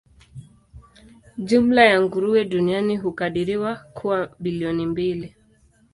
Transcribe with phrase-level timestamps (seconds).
[1.37, 5.35] Jumla ya nguruwe duniani hukadiriwa kuwa bilioni mbili.